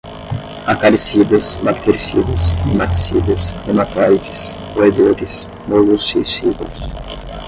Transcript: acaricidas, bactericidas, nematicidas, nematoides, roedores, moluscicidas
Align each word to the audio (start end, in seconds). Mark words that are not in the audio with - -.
acaricidas, 0.73 1.59
bactericidas, 1.63 2.51
nematicidas, 2.65 3.53
nematoides, 3.67 4.51
roedores, 4.75 5.47
moluscicidas 5.67 6.73